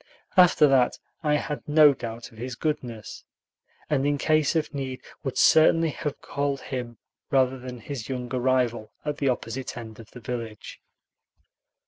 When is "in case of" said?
4.03-4.73